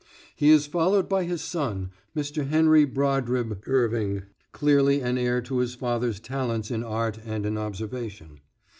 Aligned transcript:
He 0.35 0.49
is 0.49 0.65
followed 0.65 1.07
by 1.07 1.25
his 1.25 1.43
son, 1.43 1.91
Mr. 2.15 2.47
Henry 2.47 2.85
Brodribb 2.85 3.61
Irving, 3.67 4.23
clearly 4.51 4.99
an 5.01 5.15
heir 5.19 5.41
to 5.43 5.59
his 5.59 5.75
father's 5.75 6.19
talents 6.19 6.71
in 6.71 6.83
art 6.83 7.19
and 7.23 7.45
in 7.45 7.55
observation. 7.55 8.39